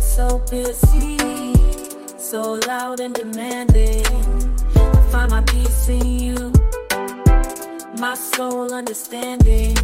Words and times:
intimacy, 0.00 1.18
so 2.16 2.58
loud 2.66 3.00
and 3.00 3.14
demanding. 3.14 4.04
I 4.74 5.08
find 5.10 5.30
my 5.30 5.42
peace 5.42 5.88
in 5.88 6.06
you, 6.06 6.52
my 7.98 8.14
soul 8.14 8.72
understanding. 8.72 9.76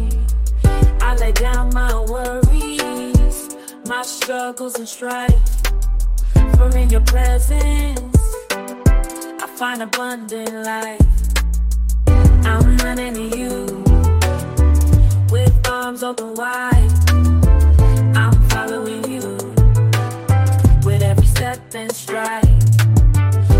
I 1.01 1.15
lay 1.17 1.31
down 1.33 1.73
my 1.73 1.93
worries, 2.01 3.55
my 3.85 4.01
struggles 4.01 4.77
and 4.79 4.87
strife. 4.87 5.33
For 6.55 6.75
in 6.75 6.89
your 6.89 7.01
presence, 7.01 8.17
I 8.49 9.47
find 9.55 9.83
abundant 9.83 10.53
life. 10.65 11.01
I'm 12.43 12.77
running 12.77 13.13
to 13.13 13.37
you 13.37 13.83
with 15.29 15.67
arms 15.67 16.01
open 16.03 16.33
wide. 16.33 16.96
And 21.77 21.91
stride. 21.91 22.43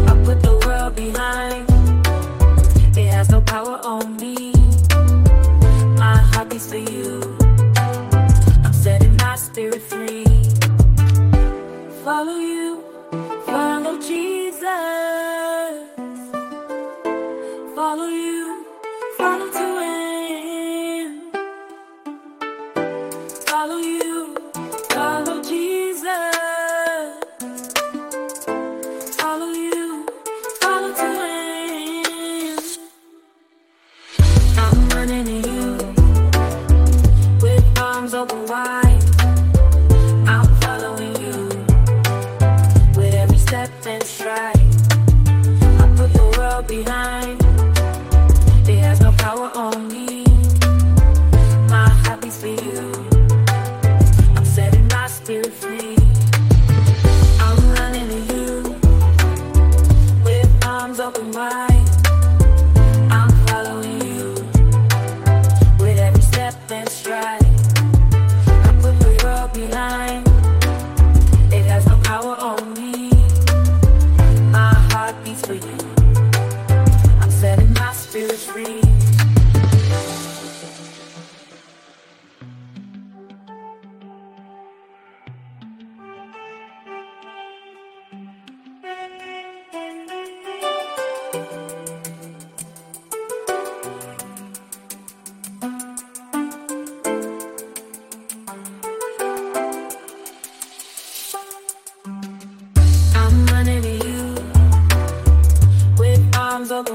I 0.09 0.13
put 0.25 0.41
the 0.41 0.59
world 0.65 0.95
behind, 0.95 1.69
it 2.97 3.09
has 3.13 3.29
no 3.29 3.41
power 3.41 3.79
on 3.83 4.17
me. 4.17 4.53
My 6.03 6.17
heart 6.31 6.49
beats 6.49 6.67
for 6.71 6.77
you. 6.77 7.37
I'm 8.65 8.73
setting 8.73 9.15
my 9.17 9.35
spirit 9.35 9.83
free. 9.83 10.25
Follow 12.03 12.37
you, 12.53 12.83
follow 13.45 13.99
Jesus. 14.01 14.63
Follow 17.75 18.07
you, 18.07 18.65
follow 19.17 19.47
to 19.59 19.67
end. 19.83 21.21
Follow 23.45 23.77
you, 23.77 24.16
running 35.07 35.25
to 35.25 35.36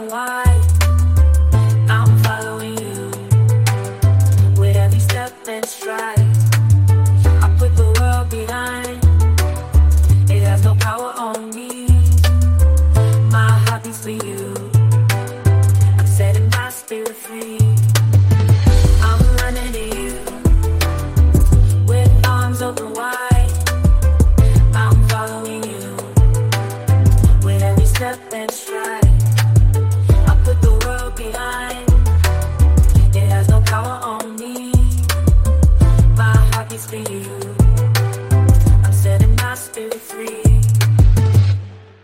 why. 0.08 0.51
always 36.90 37.10
you. 37.10 37.41